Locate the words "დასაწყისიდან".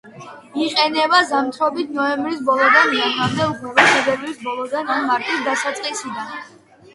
5.51-6.35